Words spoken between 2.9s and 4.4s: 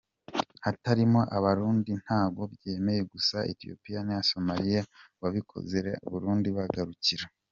gusa Ethiopie na